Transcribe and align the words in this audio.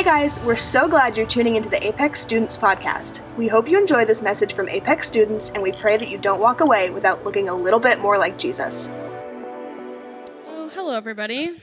Hey 0.00 0.06
guys, 0.06 0.40
we're 0.40 0.56
so 0.56 0.88
glad 0.88 1.14
you're 1.14 1.26
tuning 1.26 1.56
into 1.56 1.68
the 1.68 1.86
Apex 1.86 2.22
Students 2.22 2.56
Podcast. 2.56 3.20
We 3.36 3.48
hope 3.48 3.68
you 3.68 3.78
enjoy 3.78 4.06
this 4.06 4.22
message 4.22 4.54
from 4.54 4.66
Apex 4.66 5.06
students, 5.06 5.50
and 5.50 5.62
we 5.62 5.72
pray 5.72 5.98
that 5.98 6.08
you 6.08 6.16
don't 6.16 6.40
walk 6.40 6.62
away 6.62 6.88
without 6.88 7.22
looking 7.22 7.50
a 7.50 7.54
little 7.54 7.78
bit 7.78 7.98
more 7.98 8.16
like 8.16 8.38
Jesus. 8.38 8.88
Oh, 10.48 10.70
hello, 10.72 10.94
everybody. 10.94 11.54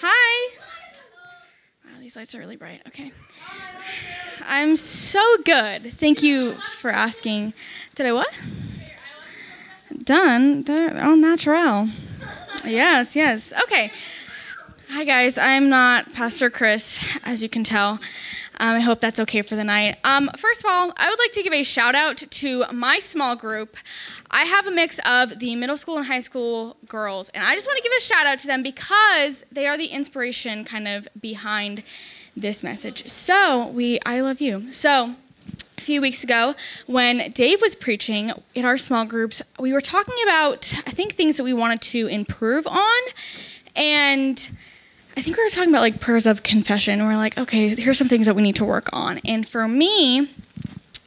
Hi. 0.00 0.56
Wow, 1.84 2.00
these 2.00 2.16
lights 2.16 2.34
are 2.34 2.40
really 2.40 2.56
bright. 2.56 2.82
Okay. 2.88 3.12
I'm 4.44 4.74
so 4.74 5.22
good. 5.44 5.92
Thank 5.92 6.24
you 6.24 6.54
for 6.80 6.90
asking. 6.90 7.54
Did 7.94 8.06
I 8.06 8.12
what? 8.14 8.36
Done. 10.02 10.64
All 10.68 11.16
natural. 11.16 11.88
Yes, 12.64 13.14
yes. 13.14 13.52
Okay. 13.62 13.92
Hi, 14.90 15.04
guys. 15.04 15.38
I'm 15.38 15.68
not 15.68 16.12
Pastor 16.12 16.50
Chris, 16.50 17.02
as 17.24 17.42
you 17.42 17.48
can 17.48 17.64
tell. 17.64 17.92
Um, 18.60 18.76
I 18.76 18.80
hope 18.80 19.00
that's 19.00 19.18
okay 19.20 19.42
for 19.42 19.56
the 19.56 19.64
night. 19.64 19.98
Um, 20.04 20.30
first 20.36 20.60
of 20.60 20.70
all, 20.70 20.92
I 20.96 21.08
would 21.08 21.18
like 21.18 21.32
to 21.32 21.42
give 21.42 21.52
a 21.52 21.62
shout 21.62 21.94
out 21.94 22.18
to 22.18 22.64
my 22.72 22.98
small 22.98 23.34
group. 23.34 23.76
I 24.30 24.44
have 24.44 24.66
a 24.66 24.70
mix 24.70 25.00
of 25.06 25.38
the 25.40 25.56
middle 25.56 25.76
school 25.76 25.96
and 25.96 26.06
high 26.06 26.20
school 26.20 26.76
girls, 26.86 27.28
and 27.30 27.42
I 27.42 27.54
just 27.54 27.66
want 27.66 27.78
to 27.78 27.82
give 27.82 27.92
a 27.96 28.00
shout 28.00 28.26
out 28.26 28.38
to 28.40 28.46
them 28.46 28.62
because 28.62 29.44
they 29.50 29.66
are 29.66 29.76
the 29.76 29.86
inspiration 29.86 30.64
kind 30.64 30.86
of 30.86 31.08
behind 31.20 31.82
this 32.36 32.62
message. 32.62 33.08
So, 33.08 33.66
we, 33.68 33.98
I 34.04 34.20
love 34.20 34.40
you. 34.40 34.72
So, 34.72 35.14
a 35.76 35.80
few 35.80 36.00
weeks 36.00 36.22
ago, 36.22 36.54
when 36.86 37.32
Dave 37.32 37.60
was 37.60 37.74
preaching 37.74 38.32
in 38.54 38.64
our 38.64 38.76
small 38.76 39.04
groups, 39.06 39.42
we 39.58 39.72
were 39.72 39.80
talking 39.80 40.16
about, 40.24 40.72
I 40.86 40.90
think, 40.90 41.14
things 41.14 41.36
that 41.38 41.44
we 41.44 41.54
wanted 41.54 41.80
to 41.82 42.06
improve 42.06 42.66
on. 42.66 43.00
And 43.76 44.48
I 45.16 45.22
think 45.22 45.36
we 45.36 45.44
were 45.44 45.50
talking 45.50 45.70
about 45.70 45.82
like 45.82 46.00
prayers 46.00 46.26
of 46.26 46.42
confession. 46.42 47.04
We're 47.04 47.16
like, 47.16 47.38
okay, 47.38 47.74
here's 47.74 47.98
some 47.98 48.08
things 48.08 48.26
that 48.26 48.34
we 48.34 48.42
need 48.42 48.56
to 48.56 48.64
work 48.64 48.88
on. 48.92 49.18
And 49.24 49.46
for 49.46 49.68
me, 49.68 50.28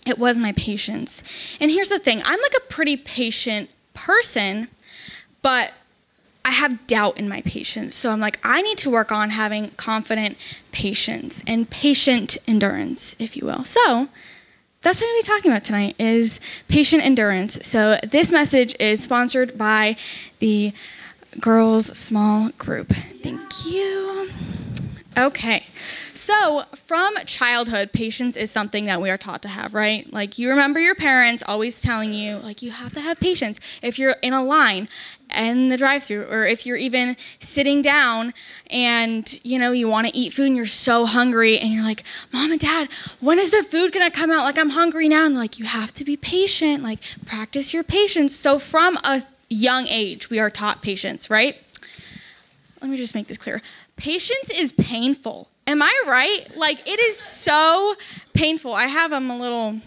it 0.06 0.18
was 0.18 0.38
my 0.38 0.54
patience. 0.54 1.22
And 1.60 1.70
here's 1.70 1.90
the 1.90 2.00
thing 2.00 2.22
I'm 2.24 2.42
like 2.42 2.54
a 2.56 2.62
pretty 2.62 2.96
patient 2.96 3.70
person, 3.94 4.70
but 5.42 5.74
I 6.46 6.52
have 6.52 6.88
doubt 6.88 7.18
in 7.18 7.28
my 7.28 7.42
patience. 7.42 7.96
So 7.96 8.12
I'm 8.12 8.22
like, 8.22 8.40
I 8.42 8.62
need 8.62 8.78
to 8.80 8.90
work 8.90 9.12
on 9.12 9.32
having 9.32 9.72
confident 9.72 10.38
patience 10.72 11.44
and 11.46 11.70
patient 11.70 12.38
endurance, 12.48 13.18
if 13.20 13.36
you 13.36 13.46
will. 13.46 13.66
So 13.66 14.08
that's 14.82 15.02
what 15.02 15.08
I'm 15.08 15.14
going 15.14 15.22
to 15.22 15.26
be 15.26 15.36
talking 15.36 15.52
about 15.52 15.66
tonight 15.66 15.96
is 16.00 16.40
patient 16.70 17.04
endurance. 17.04 17.60
So 17.68 18.00
this 18.10 18.32
message 18.32 18.74
is 18.80 19.04
sponsored 19.04 19.58
by 19.58 19.98
the 20.40 20.72
girls 21.40 21.98
small 21.98 22.50
group. 22.58 22.94
Thank 23.22 23.66
you. 23.66 24.30
Okay. 25.18 25.66
So, 26.14 26.66
from 26.76 27.16
childhood, 27.26 27.92
patience 27.92 28.38
is 28.38 28.52
something 28.52 28.86
that 28.86 29.02
we 29.02 29.10
are 29.10 29.18
taught 29.18 29.42
to 29.44 29.48
have, 29.48 29.74
right? 29.74 30.12
Like, 30.14 30.38
you 30.38 30.50
remember 30.50 30.80
your 30.80 30.94
parents 30.94 31.42
always 31.48 31.82
telling 31.82 32.14
you, 32.14 32.38
like, 32.38 32.62
you 32.62 32.70
have 32.70 32.94
to 32.94 33.02
have 33.02 33.20
patience. 33.20 33.60
If 33.82 33.98
you're 33.98 34.16
in 34.22 34.34
a 34.34 34.44
line 34.44 34.90
in 35.36 35.70
the 35.70 35.78
drive 35.78 36.04
through, 36.04 36.24
or 36.26 36.46
if 36.46 36.68
you're 36.68 36.78
even 36.78 37.18
sitting 37.40 37.82
down 37.82 38.34
and, 38.70 39.40
you 39.44 39.58
know, 39.58 39.72
you 39.72 39.88
want 39.88 40.08
to 40.08 40.16
eat 40.16 40.34
food 40.34 40.48
and 40.48 40.56
you're 40.56 40.68
so 40.68 41.06
hungry 41.06 41.58
and 41.58 41.74
you're 41.74 41.84
like, 41.84 42.04
Mom 42.32 42.52
and 42.52 42.60
Dad, 42.60 42.88
when 43.20 43.40
is 43.40 43.50
the 43.50 43.64
food 43.64 43.92
going 43.92 44.10
to 44.10 44.16
come 44.16 44.30
out? 44.30 44.44
Like, 44.44 44.60
I'm 44.60 44.72
hungry 44.72 45.08
now. 45.08 45.26
And 45.26 45.36
like, 45.36 45.58
you 45.58 45.66
have 45.66 45.94
to 45.96 46.06
be 46.06 46.16
patient. 46.16 46.84
Like, 46.84 47.00
practice 47.26 47.74
your 47.74 47.84
patience. 47.84 48.36
So, 48.36 48.60
from 48.60 48.98
a 48.98 49.24
young 49.50 49.88
age, 49.88 50.30
we 50.30 50.40
are 50.40 50.50
taught 50.50 50.82
patience, 50.82 51.30
right? 51.30 51.62
Let 52.82 52.90
me 52.92 52.98
just 52.98 53.16
make 53.16 53.28
this 53.28 53.38
clear. 53.38 53.62
Patience 53.96 54.50
is 54.50 54.72
painful. 54.72 55.50
Am 55.66 55.82
I 55.82 56.04
right? 56.08 56.56
Like, 56.56 56.88
it 56.88 57.00
is 57.00 57.18
so 57.18 57.96
painful. 58.34 58.74
I 58.74 58.88
have 58.88 59.12
um, 59.12 59.30
a 59.32 59.38
little 59.38 59.80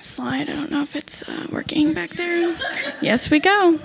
slide. 0.00 0.48
I 0.48 0.54
don't 0.54 0.70
know 0.70 0.82
if 0.82 0.94
it's 0.94 1.28
uh, 1.28 1.48
working 1.50 1.92
back 1.92 2.10
there. 2.10 2.56
Yes, 3.00 3.30
we 3.30 3.40
go. 3.40 3.78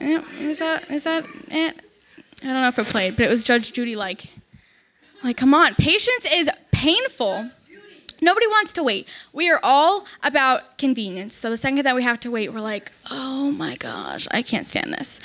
is 0.00 0.58
that, 0.58 0.90
is 0.90 1.04
that 1.04 1.24
it? 1.48 1.80
I 2.42 2.46
don't 2.46 2.62
know 2.62 2.68
if 2.68 2.78
it 2.78 2.86
played, 2.86 3.16
but 3.16 3.26
it 3.26 3.30
was 3.30 3.44
Judge 3.44 3.72
Judy 3.72 3.96
like. 3.96 4.30
Like, 5.22 5.36
come 5.36 5.52
on. 5.52 5.74
Patience 5.74 6.26
is 6.32 6.48
painful. 6.72 7.50
Nobody 8.20 8.46
wants 8.46 8.72
to 8.74 8.82
wait. 8.82 9.08
We 9.32 9.50
are 9.50 9.60
all 9.62 10.06
about 10.22 10.78
convenience. 10.78 11.34
So 11.34 11.50
the 11.50 11.56
second 11.56 11.84
that 11.84 11.96
we 11.96 12.02
have 12.02 12.20
to 12.20 12.30
wait, 12.30 12.52
we're 12.52 12.60
like, 12.60 12.92
oh 13.10 13.50
my 13.52 13.76
gosh, 13.76 14.28
I 14.30 14.42
can't 14.42 14.66
stand 14.66 14.92
this. 14.92 15.20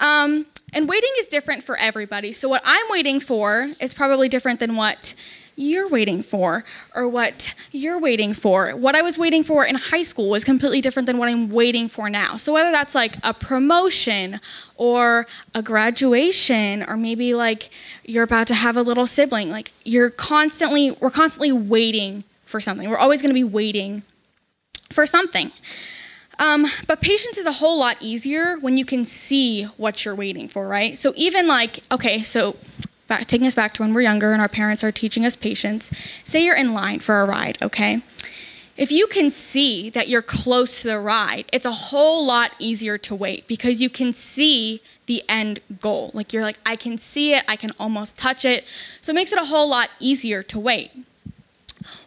Um, 0.00 0.46
and 0.72 0.88
waiting 0.88 1.10
is 1.18 1.26
different 1.26 1.64
for 1.64 1.76
everybody. 1.76 2.32
So 2.32 2.48
what 2.48 2.62
I'm 2.64 2.86
waiting 2.90 3.20
for 3.20 3.70
is 3.80 3.94
probably 3.94 4.28
different 4.28 4.60
than 4.60 4.76
what 4.76 5.14
you're 5.58 5.88
waiting 5.88 6.22
for 6.22 6.64
or 6.94 7.08
what 7.08 7.52
you're 7.72 7.98
waiting 7.98 8.32
for. 8.32 8.70
What 8.70 8.94
I 8.94 9.02
was 9.02 9.18
waiting 9.18 9.42
for 9.42 9.64
in 9.64 9.74
high 9.74 10.04
school 10.04 10.30
was 10.30 10.44
completely 10.44 10.80
different 10.80 11.06
than 11.06 11.18
what 11.18 11.28
I'm 11.28 11.48
waiting 11.48 11.88
for 11.88 12.08
now. 12.08 12.36
So 12.36 12.52
whether 12.52 12.70
that's 12.70 12.94
like 12.94 13.16
a 13.24 13.34
promotion 13.34 14.38
or 14.76 15.26
a 15.54 15.62
graduation 15.62 16.84
or 16.84 16.96
maybe 16.96 17.34
like 17.34 17.70
you're 18.04 18.22
about 18.22 18.46
to 18.48 18.54
have 18.54 18.76
a 18.76 18.82
little 18.82 19.06
sibling, 19.06 19.50
like 19.50 19.72
you're 19.84 20.10
constantly 20.10 20.92
we're 20.92 21.10
constantly 21.10 21.50
waiting 21.50 22.22
for 22.48 22.60
something. 22.60 22.88
We're 22.88 22.96
always 22.96 23.20
going 23.20 23.30
to 23.30 23.34
be 23.34 23.44
waiting 23.44 24.02
for 24.90 25.06
something. 25.06 25.52
Um, 26.38 26.66
but 26.86 27.00
patience 27.00 27.36
is 27.36 27.46
a 27.46 27.52
whole 27.52 27.78
lot 27.78 27.96
easier 28.00 28.56
when 28.58 28.76
you 28.76 28.84
can 28.84 29.04
see 29.04 29.64
what 29.76 30.04
you're 30.04 30.14
waiting 30.14 30.48
for, 30.48 30.66
right? 30.66 30.96
So 30.96 31.12
even 31.16 31.46
like, 31.46 31.80
okay, 31.90 32.22
so 32.22 32.56
back, 33.08 33.26
taking 33.26 33.46
us 33.46 33.54
back 33.54 33.72
to 33.74 33.82
when 33.82 33.92
we're 33.92 34.02
younger 34.02 34.32
and 34.32 34.40
our 34.40 34.48
parents 34.48 34.84
are 34.84 34.92
teaching 34.92 35.26
us 35.26 35.36
patience. 35.36 35.90
Say 36.24 36.44
you're 36.44 36.56
in 36.56 36.72
line 36.72 37.00
for 37.00 37.20
a 37.20 37.26
ride, 37.26 37.58
okay? 37.60 38.02
If 38.76 38.92
you 38.92 39.08
can 39.08 39.30
see 39.30 39.90
that 39.90 40.08
you're 40.08 40.22
close 40.22 40.82
to 40.82 40.88
the 40.88 41.00
ride, 41.00 41.46
it's 41.52 41.64
a 41.64 41.72
whole 41.72 42.24
lot 42.24 42.52
easier 42.60 42.96
to 42.98 43.14
wait 43.14 43.48
because 43.48 43.82
you 43.82 43.90
can 43.90 44.12
see 44.12 44.80
the 45.06 45.24
end 45.28 45.58
goal. 45.80 46.12
Like 46.14 46.32
you're 46.32 46.44
like, 46.44 46.58
I 46.64 46.76
can 46.76 46.96
see 46.96 47.34
it, 47.34 47.44
I 47.48 47.56
can 47.56 47.72
almost 47.80 48.16
touch 48.16 48.44
it. 48.44 48.64
So 49.00 49.10
it 49.10 49.16
makes 49.16 49.32
it 49.32 49.38
a 49.38 49.46
whole 49.46 49.68
lot 49.68 49.90
easier 49.98 50.44
to 50.44 50.60
wait. 50.60 50.92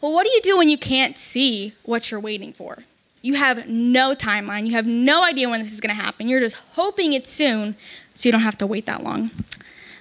Well, 0.02 0.12
what 0.12 0.26
do 0.26 0.32
you 0.32 0.42
do 0.42 0.58
when 0.58 0.68
you 0.68 0.80
can't 0.80 1.16
see 1.18 1.74
what 1.84 2.10
you're 2.10 2.20
waiting 2.20 2.54
for? 2.54 2.80
You 3.22 3.36
have 3.36 3.68
no 3.68 4.16
timeline. 4.16 4.66
You 4.66 4.74
have 4.74 4.88
no 4.88 5.24
idea 5.24 5.48
when 5.48 5.62
this 5.62 5.72
is 5.72 5.80
going 5.80 5.96
to 5.96 6.02
happen. 6.02 6.28
You're 6.28 6.40
just 6.40 6.56
hoping 6.72 7.14
it's 7.14 7.30
soon 7.30 7.76
so 8.16 8.28
you 8.28 8.32
don't 8.32 8.42
have 8.42 8.58
to 8.58 8.68
wait 8.68 8.88
that 8.88 9.04
long. 9.04 9.30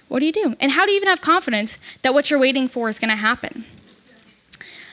What 0.09 0.21
do 0.21 0.27
you 0.27 0.33
do? 0.33 0.57
And 0.59 0.73
how 0.73 0.87
do 0.87 0.93
you 0.93 0.97
even 0.97 1.09
have 1.09 1.21
confidence 1.21 1.79
that 2.03 2.15
what 2.15 2.31
you're 2.31 2.41
waiting 2.41 2.67
for 2.67 2.89
is 2.89 2.99
going 2.99 3.11
to 3.11 3.17
happen? 3.17 3.67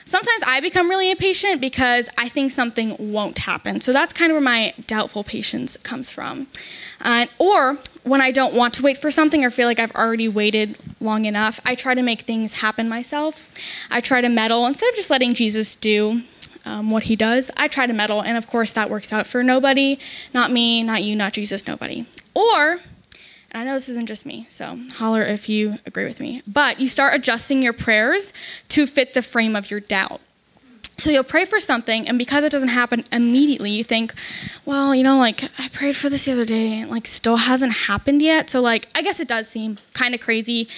Sometimes 0.08 0.42
I 0.46 0.60
become 0.60 0.88
really 0.88 1.10
impatient 1.10 1.60
because 1.60 2.08
I 2.16 2.30
think 2.30 2.50
something 2.50 2.96
won't 2.98 3.40
happen. 3.40 3.82
So 3.82 3.92
that's 3.92 4.14
kind 4.14 4.32
of 4.32 4.36
where 4.36 4.42
my 4.42 4.72
doubtful 4.86 5.22
patience 5.22 5.76
comes 5.82 6.08
from. 6.08 6.46
Uh, 7.02 7.26
or 7.38 7.76
when 8.04 8.22
I 8.22 8.30
don't 8.30 8.54
want 8.54 8.72
to 8.74 8.82
wait 8.82 8.96
for 8.96 9.10
something 9.10 9.44
or 9.44 9.50
feel 9.50 9.68
like 9.68 9.78
I've 9.78 9.94
already 9.94 10.26
waited 10.26 10.78
long 10.98 11.26
enough, 11.26 11.60
I 11.66 11.74
try 11.74 11.92
to 11.92 12.00
make 12.00 12.22
things 12.22 12.54
happen 12.54 12.88
myself. 12.88 13.52
I 13.90 14.00
try 14.00 14.22
to 14.22 14.30
meddle 14.30 14.64
instead 14.64 14.88
of 14.88 14.94
just 14.94 15.10
letting 15.10 15.34
Jesus 15.34 15.74
do 15.74 16.22
um, 16.64 16.90
what 16.90 17.02
he 17.02 17.14
does. 17.14 17.50
I 17.58 17.68
try 17.68 17.86
to 17.86 17.92
meddle, 17.92 18.22
and 18.22 18.38
of 18.38 18.46
course, 18.46 18.72
that 18.72 18.88
works 18.88 19.12
out 19.12 19.26
for 19.26 19.42
nobody 19.42 19.98
not 20.32 20.50
me, 20.50 20.82
not 20.82 21.02
you, 21.02 21.16
not 21.16 21.34
Jesus, 21.34 21.66
nobody. 21.66 22.06
Or 22.34 22.80
and 23.50 23.62
I 23.62 23.64
know 23.64 23.74
this 23.74 23.88
isn't 23.88 24.06
just 24.06 24.26
me, 24.26 24.46
so 24.48 24.78
holler 24.94 25.22
if 25.22 25.48
you 25.48 25.78
agree 25.86 26.04
with 26.04 26.20
me. 26.20 26.42
But 26.46 26.80
you 26.80 26.88
start 26.88 27.14
adjusting 27.14 27.62
your 27.62 27.72
prayers 27.72 28.32
to 28.68 28.86
fit 28.86 29.14
the 29.14 29.22
frame 29.22 29.56
of 29.56 29.70
your 29.70 29.80
doubt. 29.80 30.20
So 30.98 31.10
you'll 31.10 31.22
pray 31.22 31.44
for 31.44 31.60
something, 31.60 32.08
and 32.08 32.18
because 32.18 32.42
it 32.42 32.50
doesn't 32.50 32.68
happen 32.70 33.04
immediately, 33.12 33.70
you 33.70 33.84
think, 33.84 34.12
well, 34.64 34.92
you 34.94 35.04
know, 35.04 35.18
like 35.18 35.44
I 35.58 35.68
prayed 35.68 35.96
for 35.96 36.08
this 36.08 36.24
the 36.24 36.32
other 36.32 36.44
day, 36.44 36.80
and 36.80 36.90
like 36.90 37.06
still 37.06 37.36
hasn't 37.36 37.72
happened 37.72 38.20
yet. 38.20 38.50
So 38.50 38.60
like 38.60 38.88
I 38.94 39.02
guess 39.02 39.20
it 39.20 39.28
does 39.28 39.48
seem 39.48 39.78
kind 39.94 40.12
of 40.14 40.20
crazy, 40.20 40.68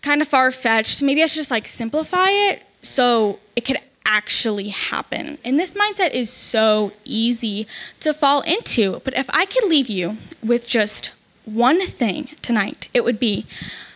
kind 0.00 0.22
of 0.22 0.28
far 0.28 0.50
fetched. 0.52 1.02
Maybe 1.02 1.22
I 1.22 1.26
should 1.26 1.40
just 1.40 1.50
like 1.50 1.68
simplify 1.68 2.30
it 2.30 2.62
so 2.80 3.38
it 3.54 3.66
could 3.66 3.78
actually 4.06 4.68
happen. 4.68 5.38
And 5.44 5.58
this 5.60 5.74
mindset 5.74 6.12
is 6.12 6.30
so 6.30 6.92
easy 7.04 7.66
to 8.00 8.12
fall 8.12 8.40
into. 8.40 9.00
But 9.04 9.16
if 9.16 9.28
I 9.30 9.44
could 9.44 9.64
leave 9.64 9.88
you 9.88 10.16
with 10.42 10.66
just 10.66 11.12
one 11.44 11.84
thing 11.86 12.28
tonight, 12.42 12.88
it 12.94 13.04
would 13.04 13.18
be 13.18 13.46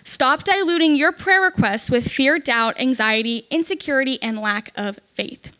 stop 0.05 0.45
diluting 0.45 0.95
your 0.95 1.13
prayer 1.13 1.41
requests 1.41 1.91
with 1.91 2.09
fear, 2.11 2.39
doubt, 2.39 2.79
anxiety, 2.81 3.47
insecurity, 3.51 4.21
and 4.23 4.39
lack 4.39 4.73
of 4.77 4.99
faith. 5.15 5.53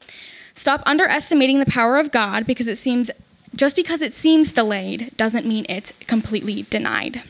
Stop 0.55 0.83
underestimating 0.87 1.61
the 1.61 1.67
power 1.67 1.99
of 1.99 2.11
God 2.11 2.47
because 2.47 2.67
it 2.67 2.79
seems 2.79 3.11
just 3.55 3.77
because 3.77 4.03
it 4.03 4.13
seems 4.13 4.53
delayed 4.53 5.17
doesn't 5.17 5.47
mean 5.47 5.65
it's 5.69 5.93
completely 6.07 6.63
denied. 6.65 7.23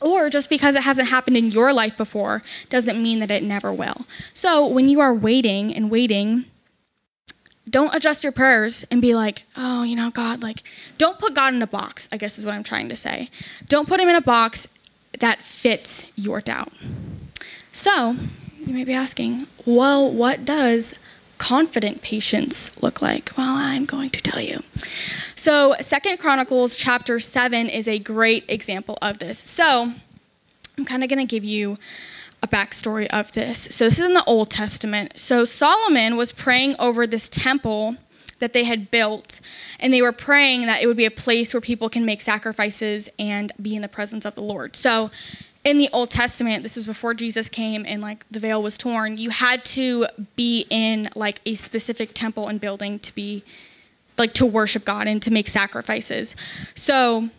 Or 0.00 0.30
just 0.30 0.48
because 0.48 0.74
it 0.74 0.82
hasn't 0.82 1.08
happened 1.08 1.36
in 1.36 1.50
your 1.50 1.72
life 1.72 1.96
before 1.96 2.42
doesn't 2.68 3.00
mean 3.00 3.20
that 3.20 3.30
it 3.30 3.42
never 3.42 3.72
will. 3.72 4.06
So 4.34 4.66
when 4.66 4.88
you 4.88 5.00
are 5.00 5.14
waiting 5.14 5.74
and 5.74 5.90
waiting, 5.90 6.44
don't 7.68 7.94
adjust 7.94 8.24
your 8.24 8.32
prayers 8.32 8.84
and 8.90 9.00
be 9.00 9.14
like, 9.14 9.44
oh, 9.56 9.82
you 9.82 9.94
know, 9.94 10.10
God, 10.10 10.42
like, 10.42 10.62
don't 10.98 11.18
put 11.18 11.34
God 11.34 11.54
in 11.54 11.62
a 11.62 11.66
box, 11.66 12.08
I 12.10 12.16
guess 12.16 12.38
is 12.38 12.44
what 12.44 12.54
I'm 12.54 12.64
trying 12.64 12.88
to 12.88 12.96
say. 12.96 13.30
Don't 13.68 13.88
put 13.88 14.00
him 14.00 14.08
in 14.08 14.16
a 14.16 14.20
box 14.20 14.68
that 15.18 15.42
fits 15.42 16.10
your 16.16 16.40
doubt. 16.40 16.72
So, 17.72 18.16
you 18.60 18.74
may 18.74 18.84
be 18.84 18.92
asking, 18.92 19.46
well, 19.64 20.10
what 20.10 20.44
does 20.44 20.94
confident 21.38 22.02
patience 22.02 22.80
look 22.82 23.02
like? 23.02 23.32
Well, 23.36 23.56
I'm 23.56 23.84
going 23.84 24.10
to 24.10 24.20
tell 24.20 24.40
you. 24.40 24.62
So, 25.34 25.74
Second 25.80 26.18
Chronicles 26.18 26.76
chapter 26.76 27.18
7 27.18 27.68
is 27.68 27.88
a 27.88 27.98
great 27.98 28.44
example 28.48 28.98
of 29.00 29.18
this. 29.18 29.38
So, 29.38 29.92
I'm 30.78 30.84
kind 30.84 31.02
of 31.02 31.08
going 31.08 31.26
to 31.26 31.30
give 31.30 31.44
you 31.44 31.78
a 32.42 32.48
backstory 32.48 33.06
of 33.08 33.32
this. 33.32 33.58
So, 33.70 33.84
this 33.84 33.98
is 33.98 34.06
in 34.06 34.14
the 34.14 34.24
Old 34.24 34.50
Testament. 34.50 35.18
So, 35.18 35.44
Solomon 35.44 36.16
was 36.16 36.32
praying 36.32 36.76
over 36.78 37.06
this 37.06 37.28
temple 37.28 37.96
that 38.38 38.52
they 38.52 38.64
had 38.64 38.90
built, 38.90 39.40
and 39.78 39.94
they 39.94 40.02
were 40.02 40.12
praying 40.12 40.66
that 40.66 40.82
it 40.82 40.86
would 40.86 40.96
be 40.96 41.04
a 41.04 41.10
place 41.10 41.54
where 41.54 41.60
people 41.60 41.88
can 41.88 42.04
make 42.04 42.20
sacrifices 42.20 43.08
and 43.18 43.52
be 43.62 43.76
in 43.76 43.82
the 43.82 43.88
presence 43.88 44.24
of 44.24 44.34
the 44.34 44.42
Lord. 44.42 44.74
So, 44.74 45.10
in 45.64 45.78
the 45.78 45.88
Old 45.92 46.10
Testament, 46.10 46.62
this 46.62 46.76
was 46.76 46.86
before 46.86 47.14
Jesus 47.14 47.48
came 47.48 47.84
and 47.86 48.02
like 48.02 48.24
the 48.30 48.40
veil 48.40 48.62
was 48.62 48.76
torn, 48.76 49.16
you 49.16 49.30
had 49.30 49.64
to 49.66 50.06
be 50.34 50.66
in 50.70 51.08
like 51.14 51.40
a 51.46 51.54
specific 51.54 52.14
temple 52.14 52.48
and 52.48 52.60
building 52.60 52.98
to 52.98 53.14
be 53.14 53.44
like 54.18 54.32
to 54.34 54.46
worship 54.46 54.84
God 54.84 55.06
and 55.06 55.22
to 55.22 55.30
make 55.30 55.48
sacrifices. 55.48 56.34
So 56.74 57.30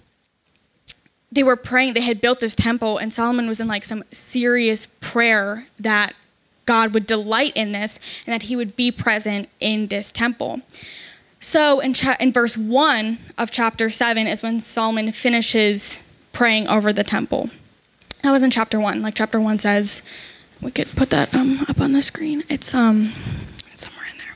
they 1.33 1.44
were 1.44 1.56
praying, 1.56 1.94
they 1.94 2.01
had 2.01 2.21
built 2.21 2.39
this 2.39 2.56
temple, 2.56 2.97
and 2.97 3.12
Solomon 3.12 3.47
was 3.47 3.59
in 3.59 3.68
like 3.68 3.83
some 3.83 4.03
serious 4.12 4.85
prayer 5.01 5.65
that 5.80 6.13
God 6.65 6.94
would 6.94 7.06
delight 7.06 7.53
in 7.56 7.71
this 7.71 8.00
and 8.25 8.33
that 8.33 8.44
he 8.44 8.56
would 8.56 8.75
be 8.75 8.91
present 8.91 9.50
in 9.59 9.88
this 9.88 10.12
temple. 10.12 10.62
So 11.39 11.80
in, 11.80 11.94
cha- 11.94 12.18
in 12.19 12.31
verse 12.31 12.56
1 12.56 13.18
of 13.38 13.51
chapter 13.51 13.89
7 13.89 14.27
is 14.27 14.41
when 14.41 14.59
Solomon 14.59 15.12
finishes 15.12 16.01
praying 16.31 16.68
over 16.68 16.94
the 16.94 17.03
temple. 17.03 17.50
That 18.21 18.31
was 18.31 18.44
in 18.44 18.51
chapter 18.51 18.80
1. 18.80 19.01
Like 19.01 19.15
chapter 19.15 19.41
1 19.41 19.59
says, 19.59 20.03
we 20.62 20.71
could 20.71 20.88
put 20.95 21.09
that 21.09 21.33
um, 21.33 21.65
up 21.68 21.81
on 21.81 21.91
the 21.91 22.01
screen. 22.01 22.44
It's 22.47 22.74
um, 22.74 23.12
somewhere 23.75 24.06
in 24.09 24.18
there. 24.18 24.35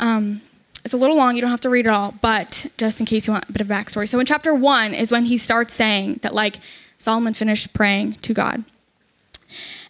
Um, 0.00 0.40
it's 0.88 0.94
a 0.94 0.96
little 0.96 1.16
long, 1.16 1.34
you 1.34 1.42
don't 1.42 1.50
have 1.50 1.60
to 1.60 1.68
read 1.68 1.84
it 1.84 1.90
all, 1.90 2.14
but 2.22 2.64
just 2.78 2.98
in 2.98 3.04
case 3.04 3.26
you 3.26 3.34
want 3.34 3.46
a 3.46 3.52
bit 3.52 3.60
of 3.60 3.66
backstory. 3.66 4.08
So 4.08 4.18
in 4.18 4.24
chapter 4.24 4.54
1 4.54 4.94
is 4.94 5.12
when 5.12 5.26
he 5.26 5.36
starts 5.36 5.74
saying 5.74 6.20
that 6.22 6.32
like 6.32 6.60
Solomon 6.96 7.34
finished 7.34 7.74
praying 7.74 8.14
to 8.14 8.32
God. 8.32 8.64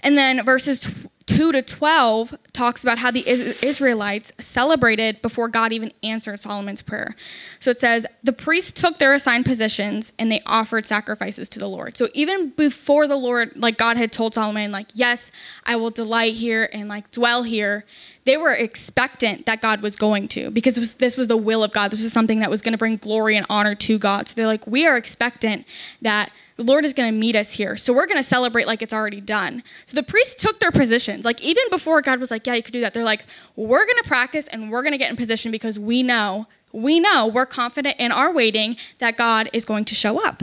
And 0.03 0.19
then 0.19 0.45
verses 0.45 0.91
2 1.27 1.53
to 1.53 1.63
12 1.63 2.37
talks 2.53 2.83
about 2.83 2.99
how 2.99 3.11
the 3.11 3.27
Israelites 3.27 4.33
celebrated 4.39 5.23
before 5.23 5.49
God 5.49 5.73
even 5.73 5.93
answered 6.03 6.41
Solomon's 6.41 6.83
prayer. 6.83 7.15
So 7.61 7.71
it 7.71 7.81
says, 7.81 8.07
The 8.23 8.33
priests 8.33 8.73
took 8.73 8.99
their 8.99 9.15
assigned 9.15 9.45
positions 9.45 10.13
and 10.19 10.31
they 10.31 10.41
offered 10.47 10.87
sacrifices 10.87 11.49
to 11.51 11.59
the 11.59 11.69
Lord. 11.69 11.97
So 11.97 12.09
even 12.15 12.51
before 12.51 13.07
the 13.07 13.17
Lord, 13.17 13.57
like 13.57 13.79
God 13.79 13.97
had 13.97 14.13
told 14.13 14.35
Solomon, 14.35 14.73
like, 14.73 14.89
yes, 14.95 15.31
I 15.67 15.77
will 15.77 15.91
delight 15.91 16.35
here 16.35 16.69
and 16.73 16.89
like 16.89 17.11
dwell 17.11 17.43
here, 17.43 17.85
they 18.25 18.37
were 18.37 18.53
expectant 18.53 19.47
that 19.47 19.63
God 19.63 19.81
was 19.81 19.97
going 19.97 20.29
to 20.29 20.51
because 20.51 20.79
was, 20.79 20.95
this 20.95 21.17
was 21.17 21.29
the 21.29 21.37
will 21.37 21.65
of 21.65 21.73
God. 21.73 21.91
This 21.91 22.03
was 22.03 22.13
something 22.13 22.41
that 22.41 22.51
was 22.51 22.61
going 22.61 22.73
to 22.73 22.79
bring 22.79 22.97
glory 22.97 23.37
and 23.37 23.47
honor 23.49 23.75
to 23.75 23.99
God. 23.99 24.29
So 24.29 24.35
they're 24.35 24.47
like, 24.47 24.67
we 24.67 24.87
are 24.87 24.99
expectant 24.99 25.65
that 26.03 26.31
the 26.59 26.65
Lord 26.65 26.85
is 26.85 26.93
going 26.93 27.11
to 27.11 27.19
meet 27.19 27.37
us 27.37 27.53
here. 27.53 27.77
So 27.77 27.95
we're 27.95 28.07
going 28.07 28.19
to 28.19 28.29
celebrate 28.29 28.67
like 28.67 28.83
it's 28.83 28.93
already 28.93 29.21
done. 29.21 29.63
So 29.87 29.95
the 29.95 30.03
priests 30.03 30.35
took 30.35 30.59
their 30.61 30.73
positions. 30.73 31.25
Like 31.25 31.41
even 31.41 31.63
before 31.71 32.03
God 32.03 32.19
was 32.21 32.31
like, 32.31 32.38
yeah, 32.47 32.55
you 32.55 32.63
could 32.63 32.73
do 32.73 32.81
that. 32.81 32.95
They're 32.95 33.05
like, 33.05 33.25
we're 33.57 33.85
going 33.85 34.03
to 34.03 34.09
practice 34.09 34.47
and 34.49 34.71
we're 34.71 34.83
going 34.83 34.93
to 34.93 34.99
get 34.99 35.11
in 35.11 35.17
position 35.17 35.51
because 35.51 35.79
we 35.79 36.03
know, 36.03 36.47
we 36.73 37.01
know, 37.01 37.27
we're 37.27 37.47
confident 37.47 37.97
in 37.99 38.13
our 38.13 38.33
waiting 38.33 38.77
that 38.99 39.17
God 39.17 39.49
is 39.53 39.65
going 39.65 39.85
to 39.87 39.95
show 39.95 40.25
up. 40.25 40.43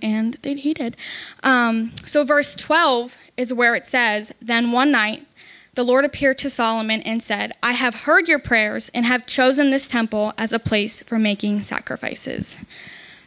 And 0.00 0.34
they, 0.42 0.54
he 0.54 0.74
did. 0.74 0.96
Um, 1.42 1.92
so 2.04 2.24
verse 2.24 2.56
12 2.56 3.16
is 3.36 3.52
where 3.52 3.74
it 3.74 3.86
says, 3.86 4.32
then 4.40 4.72
one 4.72 4.90
night, 4.90 5.26
the 5.74 5.84
Lord 5.84 6.04
appeared 6.04 6.36
to 6.38 6.50
Solomon 6.50 7.00
and 7.02 7.22
said, 7.22 7.52
I 7.62 7.72
have 7.72 8.02
heard 8.02 8.28
your 8.28 8.38
prayers 8.38 8.90
and 8.92 9.06
have 9.06 9.24
chosen 9.24 9.70
this 9.70 9.88
temple 9.88 10.34
as 10.36 10.52
a 10.52 10.58
place 10.58 11.02
for 11.02 11.18
making 11.18 11.62
sacrifices. 11.62 12.58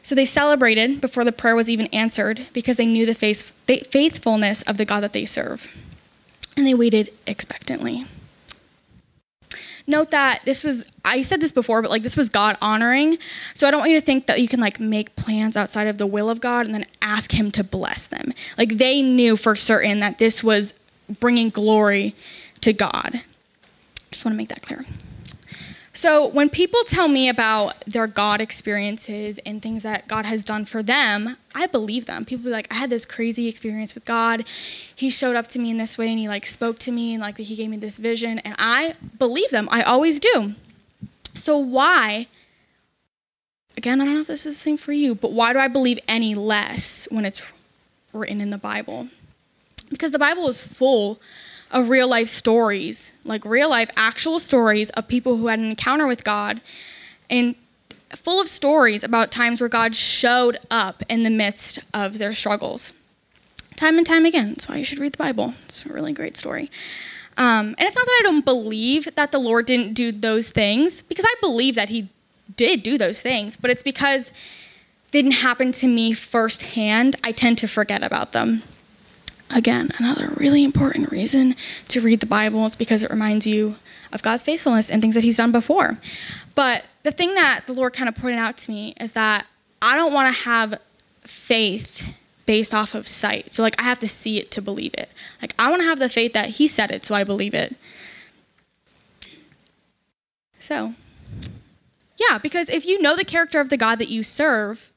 So 0.04 0.14
they 0.14 0.26
celebrated 0.26 1.02
before 1.02 1.24
the 1.24 1.32
prayer 1.32 1.56
was 1.56 1.72
even 1.72 1.88
answered 1.88 2.46
because 2.54 2.78
they 2.78 2.86
knew 2.86 3.08
the 3.08 3.16
faithfulness 3.16 4.62
of 4.62 4.78
the 4.78 4.86
God 4.86 5.00
that 5.00 5.14
they 5.14 5.26
serve. 5.26 5.76
And 6.58 6.66
they 6.66 6.74
waited 6.74 7.12
expectantly. 7.28 8.06
Note 9.88 10.10
that 10.12 10.42
this 10.46 10.64
was, 10.64 10.86
I 11.04 11.22
said 11.22 11.42
this 11.42 11.52
before, 11.52 11.82
but 11.82 11.92
like 11.92 12.02
this 12.02 12.18
was 12.18 12.28
God 12.28 12.58
honoring. 12.60 13.20
So 13.54 13.68
I 13.68 13.72
don't 13.72 13.82
want 13.82 13.92
you 13.92 14.00
to 14.00 14.06
think 14.06 14.26
that 14.26 14.42
you 14.42 14.48
can 14.48 14.60
like 14.60 14.80
make 14.80 15.16
plans 15.16 15.56
outside 15.56 15.88
of 15.88 16.00
the 16.00 16.08
will 16.08 16.30
of 16.30 16.42
God 16.42 16.66
and 16.66 16.74
then 16.74 16.86
ask 17.02 17.34
Him 17.34 17.52
to 17.52 17.64
bless 17.64 18.08
them. 18.08 18.34
Like 18.58 18.78
they 18.78 19.02
knew 19.02 19.38
for 19.38 19.56
certain 19.56 20.00
that 20.00 20.18
this 20.18 20.44
was 20.44 20.74
bringing 21.20 21.50
glory 21.50 22.16
to 22.62 22.74
God. 22.74 23.22
Just 24.12 24.26
want 24.26 24.34
to 24.34 24.38
make 24.38 24.50
that 24.50 24.64
clear. 24.64 24.86
So, 25.96 26.28
when 26.28 26.50
people 26.50 26.82
tell 26.84 27.08
me 27.08 27.30
about 27.30 27.80
their 27.86 28.06
God 28.06 28.42
experiences 28.42 29.40
and 29.46 29.62
things 29.62 29.84
that 29.84 30.10
God 30.10 30.26
has 30.26 30.44
done 30.44 30.66
for 30.66 30.84
them, 30.84 31.38
I 31.56 31.68
believe 31.68 32.06
them. 32.06 32.26
People 32.26 32.44
be 32.44 32.50
like, 32.50 32.68
I 32.70 32.76
had 32.76 32.90
this 32.90 33.06
crazy 33.06 33.48
experience 33.48 33.96
with 33.96 34.04
God. 34.04 34.46
He 34.94 35.10
showed 35.10 35.38
up 35.38 35.48
to 35.48 35.60
me 35.60 35.70
in 35.70 35.78
this 35.78 35.98
way 35.98 36.10
and 36.10 36.20
he 36.20 36.28
like 36.28 36.46
spoke 36.48 36.80
to 36.80 36.92
me 36.92 37.14
and 37.14 37.22
like 37.22 37.38
he 37.38 37.56
gave 37.56 37.70
me 37.70 37.78
this 37.78 37.98
vision. 37.98 38.40
And 38.40 38.56
I 38.60 38.96
believe 39.18 39.52
them. 39.52 39.70
I 39.72 39.84
always 39.84 40.20
do. 40.20 40.56
So, 41.34 41.58
why? 41.58 42.28
Again, 43.78 44.02
I 44.02 44.06
don't 44.06 44.16
know 44.16 44.22
if 44.22 44.28
this 44.28 44.46
is 44.46 44.58
the 44.58 44.62
same 44.62 44.78
for 44.78 44.92
you, 44.92 45.16
but 45.16 45.32
why 45.32 45.54
do 45.54 45.60
I 45.60 45.70
believe 45.70 46.00
any 46.10 46.36
less 46.36 47.08
when 47.10 47.24
it's 47.24 47.54
written 48.12 48.42
in 48.42 48.50
the 48.50 48.58
Bible? 48.58 49.08
Because 49.90 50.12
the 50.12 50.20
Bible 50.20 50.50
is 50.50 50.60
full 50.60 51.22
of 51.72 51.90
real 51.90 52.08
life 52.08 52.28
stories, 52.28 53.14
like 53.24 53.44
real 53.46 53.70
life 53.70 53.90
actual 53.96 54.40
stories 54.40 54.90
of 54.92 55.08
people 55.08 55.38
who 55.38 55.48
had 55.48 55.60
an 55.60 55.66
encounter 55.66 56.08
with 56.08 56.24
God 56.24 56.62
and 57.30 57.56
full 58.10 58.40
of 58.40 58.48
stories 58.48 59.04
about 59.04 59.32
times 59.32 59.60
where 59.60 59.70
God 59.70 59.96
showed 59.96 60.58
up 60.72 61.04
in 61.10 61.24
the 61.24 61.30
midst 61.30 61.80
of 61.94 62.18
their 62.18 62.34
struggles. 62.34 62.94
Time 63.76 63.98
and 63.98 64.08
time 64.08 64.26
again. 64.26 64.50
That's 64.50 64.70
why 64.70 64.78
you 64.78 64.84
should 64.86 65.00
read 65.00 65.14
the 65.14 65.18
Bible. 65.18 65.54
It's 65.66 65.86
a 65.86 65.92
really 65.92 66.14
great 66.14 66.38
story. 66.38 66.72
Um, 67.38 67.76
and 67.78 67.82
it's 67.82 67.96
not 67.96 68.06
that 68.06 68.18
I 68.22 68.24
don't 68.24 68.46
believe 68.46 69.14
that 69.16 69.34
the 69.34 69.40
Lord 69.40 69.66
didn't 69.66 69.94
do 69.94 70.14
those 70.14 70.50
things, 70.50 71.02
because 71.02 71.26
I 71.28 71.36
believe 71.42 71.76
that 71.76 71.90
He 71.90 72.08
did 72.56 72.84
do 72.84 72.98
those 72.98 73.22
things, 73.22 73.58
but 73.58 73.70
it's 73.70 73.84
because 73.84 74.32
they 75.12 75.22
didn't 75.22 75.34
happen 75.34 75.74
to 75.74 75.88
me 75.88 76.14
firsthand. 76.14 77.18
I 77.24 77.34
tend 77.34 77.58
to 77.58 77.68
forget 77.68 78.04
about 78.04 78.32
them. 78.32 78.64
Again, 79.50 79.92
another 80.00 80.34
really 80.38 80.64
important 80.64 81.12
reason 81.12 81.56
to 81.90 82.02
read 82.02 82.20
the 82.20 82.26
Bible 82.26 82.66
is 82.66 82.76
because 82.76 83.04
it 83.04 83.12
reminds 83.12 83.46
you 83.46 83.76
of 84.12 84.24
God's 84.24 84.44
faithfulness 84.44 84.90
and 84.90 85.02
things 85.02 85.16
that 85.16 85.24
He's 85.24 85.38
done 85.38 85.52
before. 85.52 86.00
But 86.56 86.86
the 87.04 87.12
thing 87.12 87.36
that 87.36 87.68
the 87.68 87.74
Lord 87.74 87.94
kind 87.94 88.10
of 88.10 88.16
pointed 88.16 88.40
out 88.40 88.58
to 88.60 88.72
me 88.72 88.96
is 89.00 89.12
that 89.12 89.46
I 89.82 89.96
don't 89.96 90.14
want 90.14 90.34
to 90.34 90.44
have 90.44 90.80
faith 91.22 92.18
based 92.46 92.74
off 92.74 92.96
of 92.96 93.08
sight. 93.08 93.54
So, 93.54 93.62
like, 93.62 93.80
I 93.80 93.84
have 93.84 94.00
to 94.00 94.08
see 94.08 94.40
it 94.40 94.52
to 94.52 94.62
believe 94.62 94.94
it. 94.96 95.10
Like, 95.42 95.54
I 95.60 95.70
want 95.70 95.82
to 95.82 95.88
have 95.88 96.00
the 96.00 96.10
faith 96.10 96.34
that 96.34 96.52
He 96.52 96.68
said 96.68 96.92
it, 96.92 97.06
so 97.06 97.14
I 97.14 97.24
believe 97.24 97.54
it. 97.54 97.76
So, 100.60 100.96
yeah, 102.18 102.38
because 102.38 102.70
if 102.70 102.86
you 102.86 103.02
know 103.02 103.16
the 103.16 103.26
character 103.26 103.60
of 103.60 103.70
the 103.70 103.78
God 103.78 104.00
that 104.00 104.10
you 104.10 104.24
serve, 104.24 104.92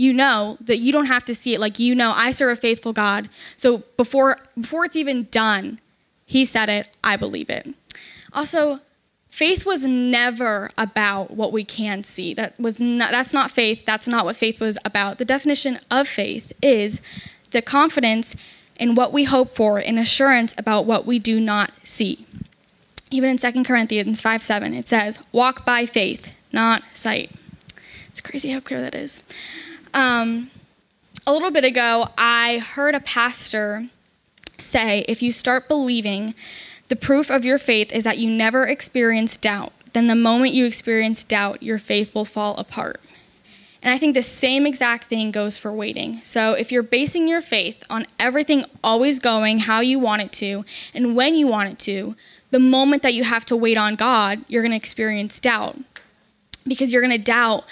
you 0.00 0.14
know 0.14 0.56
that 0.62 0.78
you 0.78 0.92
don't 0.92 1.06
have 1.06 1.26
to 1.26 1.34
see 1.34 1.52
it 1.52 1.60
like 1.60 1.78
you 1.78 1.94
know 1.94 2.12
I 2.16 2.30
serve 2.30 2.56
a 2.56 2.60
faithful 2.60 2.94
God. 2.94 3.28
So 3.58 3.78
before 3.98 4.38
before 4.58 4.86
it's 4.86 4.96
even 4.96 5.28
done, 5.30 5.78
he 6.24 6.46
said 6.46 6.70
it, 6.70 6.88
I 7.04 7.16
believe 7.16 7.50
it. 7.50 7.68
Also, 8.32 8.80
faith 9.28 9.66
was 9.66 9.84
never 9.84 10.70
about 10.78 11.32
what 11.32 11.52
we 11.52 11.64
can 11.64 12.02
see. 12.02 12.32
That 12.32 12.58
was 12.58 12.80
not 12.80 13.10
that's 13.10 13.34
not 13.34 13.50
faith. 13.50 13.84
That's 13.84 14.08
not 14.08 14.24
what 14.24 14.36
faith 14.36 14.58
was 14.58 14.78
about. 14.86 15.18
The 15.18 15.26
definition 15.26 15.78
of 15.90 16.08
faith 16.08 16.50
is 16.62 17.02
the 17.50 17.60
confidence 17.60 18.34
in 18.78 18.94
what 18.94 19.12
we 19.12 19.24
hope 19.24 19.50
for 19.50 19.78
and 19.78 19.98
assurance 19.98 20.54
about 20.56 20.86
what 20.86 21.04
we 21.04 21.18
do 21.18 21.38
not 21.38 21.72
see. 21.82 22.24
Even 23.10 23.28
in 23.28 23.36
2 23.36 23.64
Corinthians 23.64 24.22
5 24.22 24.42
7, 24.42 24.72
it 24.72 24.88
says, 24.88 25.18
Walk 25.30 25.66
by 25.66 25.84
faith, 25.84 26.32
not 26.52 26.82
sight. 26.94 27.30
It's 28.08 28.22
crazy 28.22 28.50
how 28.50 28.60
clear 28.60 28.80
that 28.80 28.94
is. 28.94 29.22
Um, 29.92 30.50
a 31.26 31.32
little 31.32 31.50
bit 31.50 31.64
ago, 31.64 32.08
I 32.16 32.58
heard 32.58 32.94
a 32.94 33.00
pastor 33.00 33.88
say 34.58 35.04
if 35.08 35.22
you 35.22 35.32
start 35.32 35.68
believing 35.68 36.34
the 36.88 36.96
proof 36.96 37.30
of 37.30 37.44
your 37.44 37.58
faith 37.58 37.92
is 37.92 38.04
that 38.04 38.18
you 38.18 38.30
never 38.30 38.66
experience 38.66 39.36
doubt, 39.36 39.72
then 39.92 40.06
the 40.06 40.14
moment 40.14 40.52
you 40.52 40.64
experience 40.64 41.24
doubt, 41.24 41.62
your 41.62 41.78
faith 41.78 42.14
will 42.14 42.24
fall 42.24 42.56
apart. 42.56 43.00
And 43.82 43.94
I 43.94 43.98
think 43.98 44.14
the 44.14 44.22
same 44.22 44.66
exact 44.66 45.04
thing 45.04 45.30
goes 45.30 45.56
for 45.56 45.72
waiting. 45.72 46.20
So 46.22 46.52
if 46.52 46.70
you're 46.70 46.82
basing 46.82 47.28
your 47.28 47.40
faith 47.40 47.82
on 47.88 48.06
everything 48.18 48.64
always 48.84 49.18
going 49.18 49.60
how 49.60 49.80
you 49.80 49.98
want 49.98 50.22
it 50.22 50.32
to 50.32 50.64
and 50.94 51.16
when 51.16 51.34
you 51.34 51.46
want 51.46 51.70
it 51.70 51.78
to, 51.80 52.14
the 52.50 52.58
moment 52.58 53.02
that 53.02 53.14
you 53.14 53.24
have 53.24 53.44
to 53.46 53.56
wait 53.56 53.78
on 53.78 53.94
God, 53.94 54.44
you're 54.48 54.62
going 54.62 54.72
to 54.72 54.76
experience 54.76 55.40
doubt. 55.40 55.78
Because 56.66 56.92
you're 56.92 57.00
going 57.00 57.16
to 57.16 57.24
doubt 57.24 57.64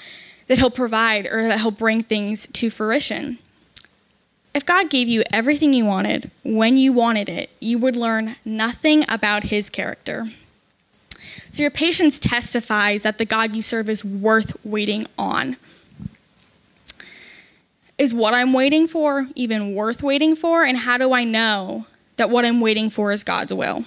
that 0.48 0.58
He'll 0.58 0.70
provide 0.70 1.26
or 1.26 1.48
that 1.48 1.60
He'll 1.60 1.70
bring 1.70 2.02
things 2.02 2.46
to 2.48 2.70
fruition. 2.70 3.38
If 4.54 4.66
God 4.66 4.90
gave 4.90 5.06
you 5.06 5.22
everything 5.30 5.72
you 5.72 5.84
wanted 5.84 6.30
when 6.42 6.76
you 6.76 6.92
wanted 6.92 7.28
it, 7.28 7.50
you 7.60 7.78
would 7.78 7.94
learn 7.94 8.36
nothing 8.44 9.04
about 9.08 9.44
his 9.44 9.70
character. 9.70 10.26
So 11.52 11.62
your 11.62 11.70
patience 11.70 12.18
testifies 12.18 13.02
that 13.02 13.18
the 13.18 13.24
God 13.24 13.54
you 13.54 13.62
serve 13.62 13.88
is 13.88 14.04
worth 14.04 14.56
waiting 14.64 15.06
on. 15.16 15.56
Is 17.98 18.14
what 18.14 18.34
I'm 18.34 18.52
waiting 18.52 18.88
for 18.88 19.28
even 19.34 19.74
worth 19.74 20.02
waiting 20.02 20.34
for? 20.34 20.64
And 20.64 20.78
how 20.78 20.96
do 20.98 21.12
I 21.12 21.24
know 21.24 21.86
that 22.16 22.30
what 22.30 22.44
I'm 22.44 22.60
waiting 22.60 22.90
for 22.90 23.12
is 23.12 23.22
God's 23.22 23.52
will? 23.52 23.84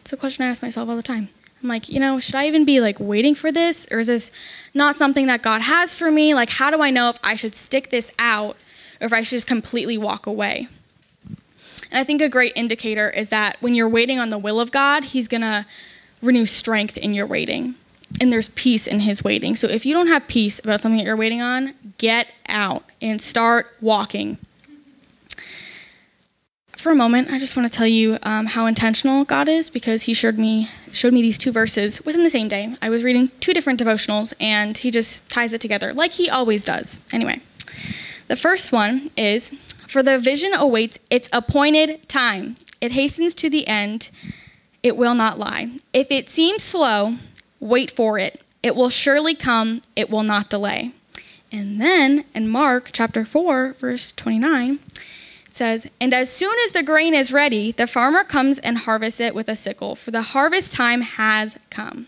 It's 0.00 0.12
a 0.12 0.16
question 0.16 0.44
I 0.44 0.48
ask 0.48 0.62
myself 0.62 0.88
all 0.88 0.96
the 0.96 1.02
time. 1.02 1.28
I'm 1.62 1.68
like, 1.68 1.88
you 1.88 1.98
know, 1.98 2.20
should 2.20 2.36
I 2.36 2.46
even 2.46 2.64
be 2.64 2.80
like 2.80 2.98
waiting 3.00 3.34
for 3.34 3.50
this? 3.50 3.86
Or 3.90 3.98
is 4.00 4.06
this 4.06 4.30
not 4.74 4.98
something 4.98 5.26
that 5.26 5.42
God 5.42 5.62
has 5.62 5.94
for 5.94 6.10
me? 6.10 6.34
Like, 6.34 6.50
how 6.50 6.70
do 6.70 6.82
I 6.82 6.90
know 6.90 7.08
if 7.08 7.18
I 7.22 7.34
should 7.34 7.54
stick 7.54 7.90
this 7.90 8.12
out 8.18 8.56
or 9.00 9.06
if 9.06 9.12
I 9.12 9.22
should 9.22 9.36
just 9.36 9.46
completely 9.46 9.98
walk 9.98 10.26
away? 10.26 10.68
And 11.90 11.98
I 11.98 12.04
think 12.04 12.20
a 12.20 12.28
great 12.28 12.52
indicator 12.54 13.10
is 13.10 13.30
that 13.30 13.56
when 13.60 13.74
you're 13.74 13.88
waiting 13.88 14.18
on 14.18 14.28
the 14.28 14.38
will 14.38 14.60
of 14.60 14.70
God, 14.70 15.04
He's 15.04 15.26
going 15.26 15.40
to 15.40 15.66
renew 16.22 16.46
strength 16.46 16.96
in 16.96 17.14
your 17.14 17.26
waiting. 17.26 17.74
And 18.20 18.32
there's 18.32 18.48
peace 18.48 18.86
in 18.86 19.00
His 19.00 19.24
waiting. 19.24 19.56
So 19.56 19.66
if 19.68 19.84
you 19.84 19.94
don't 19.94 20.08
have 20.08 20.28
peace 20.28 20.58
about 20.58 20.80
something 20.80 20.98
that 20.98 21.04
you're 21.04 21.16
waiting 21.16 21.40
on, 21.40 21.74
get 21.98 22.28
out 22.46 22.84
and 23.00 23.20
start 23.20 23.66
walking 23.80 24.38
for 26.78 26.92
a 26.92 26.94
moment, 26.94 27.28
I 27.30 27.40
just 27.40 27.56
want 27.56 27.70
to 27.70 27.76
tell 27.76 27.88
you 27.88 28.18
um, 28.22 28.46
how 28.46 28.66
intentional 28.66 29.24
God 29.24 29.48
is 29.48 29.68
because 29.68 30.04
He 30.04 30.14
showed 30.14 30.38
me 30.38 30.68
showed 30.92 31.12
me 31.12 31.20
these 31.22 31.36
two 31.36 31.50
verses 31.50 32.04
within 32.04 32.22
the 32.22 32.30
same 32.30 32.46
day. 32.46 32.74
I 32.80 32.88
was 32.88 33.02
reading 33.02 33.30
two 33.40 33.52
different 33.52 33.80
devotionals, 33.80 34.32
and 34.40 34.78
He 34.78 34.92
just 34.92 35.28
ties 35.28 35.52
it 35.52 35.60
together 35.60 35.92
like 35.92 36.12
He 36.12 36.30
always 36.30 36.64
does. 36.64 37.00
Anyway, 37.12 37.40
the 38.28 38.36
first 38.36 38.70
one 38.70 39.10
is 39.16 39.50
For 39.88 40.04
the 40.04 40.18
vision 40.18 40.54
awaits 40.54 41.00
its 41.10 41.28
appointed 41.32 42.08
time, 42.08 42.56
it 42.80 42.92
hastens 42.92 43.34
to 43.34 43.50
the 43.50 43.66
end, 43.66 44.10
it 44.82 44.96
will 44.96 45.14
not 45.14 45.38
lie. 45.38 45.72
If 45.92 46.12
it 46.12 46.28
seems 46.28 46.62
slow, 46.62 47.16
wait 47.58 47.90
for 47.90 48.18
it. 48.18 48.40
It 48.62 48.76
will 48.76 48.90
surely 48.90 49.34
come, 49.34 49.82
it 49.96 50.10
will 50.10 50.22
not 50.22 50.48
delay. 50.48 50.92
And 51.50 51.80
then 51.80 52.24
in 52.34 52.48
Mark 52.48 52.90
chapter 52.92 53.24
4, 53.24 53.72
verse 53.80 54.12
29, 54.12 54.78
says, 55.58 55.86
And 56.00 56.14
as 56.14 56.32
soon 56.32 56.54
as 56.64 56.70
the 56.70 56.82
grain 56.82 57.12
is 57.12 57.32
ready, 57.32 57.72
the 57.72 57.86
farmer 57.86 58.24
comes 58.24 58.58
and 58.58 58.78
harvests 58.78 59.20
it 59.20 59.34
with 59.34 59.48
a 59.48 59.56
sickle, 59.56 59.94
for 59.94 60.10
the 60.10 60.22
harvest 60.22 60.72
time 60.72 61.02
has 61.02 61.58
come. 61.68 62.06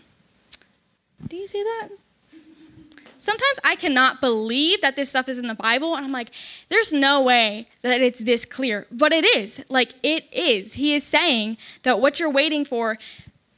Do 1.27 1.35
you 1.35 1.47
see 1.47 1.61
that? 1.61 1.89
Sometimes 3.21 3.59
I 3.63 3.75
cannot 3.75 4.19
believe 4.19 4.81
that 4.81 4.95
this 4.95 5.09
stuff 5.09 5.29
is 5.29 5.37
in 5.37 5.45
the 5.45 5.53
Bible, 5.53 5.95
and 5.95 6.03
I'm 6.03 6.11
like, 6.11 6.31
there's 6.69 6.91
no 6.91 7.21
way 7.21 7.67
that 7.83 8.01
it's 8.01 8.17
this 8.17 8.45
clear. 8.45 8.87
But 8.91 9.13
it 9.13 9.23
is. 9.37 9.63
Like, 9.69 9.93
it 10.01 10.25
is. 10.33 10.73
He 10.73 10.95
is 10.95 11.03
saying 11.03 11.57
that 11.83 11.99
what 11.99 12.19
you're 12.19 12.31
waiting 12.31 12.65
for 12.65 12.97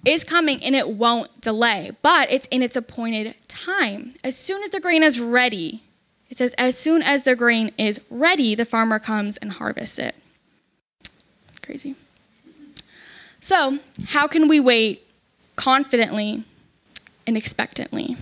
is 0.03 0.25
coming 0.25 0.61
and 0.61 0.75
it 0.75 0.89
won't 0.89 1.39
delay, 1.39 1.91
but 2.01 2.29
it's 2.29 2.45
in 2.47 2.61
its 2.61 2.75
appointed 2.75 3.35
time. 3.47 4.15
As 4.21 4.35
soon 4.35 4.63
as 4.63 4.71
the 4.71 4.81
grain 4.81 5.01
is 5.01 5.21
ready, 5.21 5.81
it 6.33 6.37
says, 6.37 6.55
as 6.57 6.75
soon 6.75 7.03
as 7.03 7.21
the 7.21 7.35
grain 7.35 7.69
is 7.77 8.01
ready, 8.09 8.55
the 8.55 8.65
farmer 8.65 8.97
comes 8.97 9.37
and 9.37 9.51
harvests 9.51 9.99
it. 9.99 10.15
Crazy. 11.61 11.93
So, 13.39 13.77
how 14.07 14.25
can 14.25 14.47
we 14.47 14.59
wait 14.59 15.07
confidently 15.57 16.43
and 17.27 17.37
expectantly? 17.37 18.17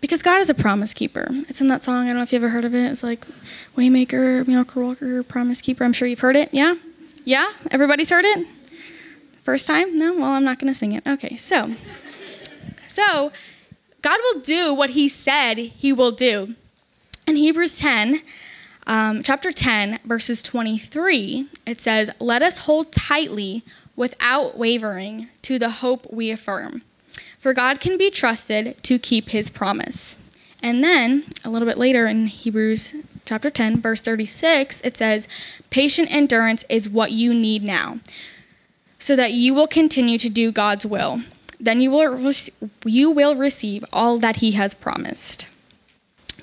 Because 0.00 0.22
God 0.22 0.40
is 0.42 0.48
a 0.48 0.54
promise 0.54 0.94
keeper. 0.94 1.26
It's 1.48 1.60
in 1.60 1.66
that 1.66 1.82
song. 1.82 2.04
I 2.04 2.10
don't 2.10 2.18
know 2.18 2.22
if 2.22 2.32
you 2.32 2.36
ever 2.36 2.50
heard 2.50 2.64
of 2.64 2.72
it. 2.72 2.88
It's 2.88 3.02
like 3.02 3.26
Waymaker, 3.76 4.46
Miracle 4.46 4.84
Walker, 4.84 5.24
Promise 5.24 5.60
Keeper. 5.60 5.82
I'm 5.82 5.92
sure 5.92 6.06
you've 6.06 6.20
heard 6.20 6.36
it. 6.36 6.54
Yeah? 6.54 6.76
Yeah? 7.24 7.50
Everybody's 7.72 8.10
heard 8.10 8.24
it? 8.24 8.46
First 9.42 9.66
time? 9.66 9.98
No? 9.98 10.14
Well, 10.14 10.30
I'm 10.30 10.44
not 10.44 10.60
going 10.60 10.72
to 10.72 10.78
sing 10.78 10.92
it. 10.92 11.04
Okay, 11.04 11.34
so. 11.34 11.74
So, 12.86 13.32
God 14.04 14.20
will 14.22 14.42
do 14.42 14.74
what 14.74 14.90
he 14.90 15.08
said 15.08 15.56
he 15.56 15.90
will 15.90 16.10
do. 16.10 16.54
In 17.26 17.36
Hebrews 17.36 17.78
10, 17.78 18.20
um, 18.86 19.22
chapter 19.22 19.50
10, 19.50 20.00
verses 20.04 20.42
23, 20.42 21.46
it 21.66 21.80
says, 21.80 22.10
Let 22.20 22.42
us 22.42 22.58
hold 22.58 22.92
tightly 22.92 23.62
without 23.96 24.58
wavering 24.58 25.30
to 25.40 25.58
the 25.58 25.70
hope 25.70 26.06
we 26.12 26.30
affirm. 26.30 26.82
For 27.38 27.54
God 27.54 27.80
can 27.80 27.96
be 27.96 28.10
trusted 28.10 28.76
to 28.82 28.98
keep 28.98 29.30
his 29.30 29.48
promise. 29.48 30.18
And 30.62 30.84
then 30.84 31.24
a 31.42 31.48
little 31.48 31.66
bit 31.66 31.78
later 31.78 32.06
in 32.06 32.26
Hebrews 32.26 32.94
chapter 33.24 33.48
10, 33.48 33.80
verse 33.80 34.02
36, 34.02 34.82
it 34.82 34.98
says, 34.98 35.26
Patient 35.70 36.14
endurance 36.14 36.62
is 36.68 36.90
what 36.90 37.12
you 37.12 37.32
need 37.32 37.62
now, 37.62 38.00
so 38.98 39.16
that 39.16 39.32
you 39.32 39.54
will 39.54 39.66
continue 39.66 40.18
to 40.18 40.28
do 40.28 40.52
God's 40.52 40.84
will 40.84 41.22
then 41.60 41.80
you 41.80 41.90
will, 41.90 42.32
you 42.84 43.10
will 43.10 43.34
receive 43.34 43.84
all 43.92 44.18
that 44.18 44.36
he 44.36 44.52
has 44.52 44.74
promised. 44.74 45.46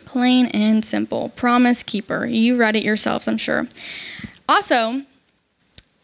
Plain 0.05 0.47
and 0.47 0.83
simple. 0.83 1.29
Promise 1.29 1.83
keeper. 1.83 2.25
You 2.25 2.57
read 2.57 2.75
it 2.75 2.83
yourselves, 2.83 3.27
I'm 3.27 3.37
sure. 3.37 3.67
Also, 4.49 5.03